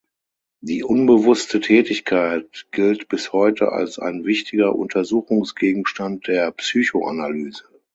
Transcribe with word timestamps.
Die 0.61 0.83
unbewusste 0.83 1.59
Tätigkeit 1.59 2.65
gilt 2.71 3.07
bis 3.07 3.33
heute 3.33 3.71
als 3.71 3.99
ein 3.99 4.25
wichtiger 4.25 4.73
Untersuchungsgegenstand 4.75 6.25
der 6.25 6.49
Psychoanalyse. 6.53 7.65